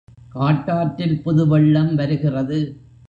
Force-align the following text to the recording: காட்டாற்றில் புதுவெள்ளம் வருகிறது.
காட்டாற்றில் 0.29 1.21
புதுவெள்ளம் 1.21 1.93
வருகிறது. 1.95 2.59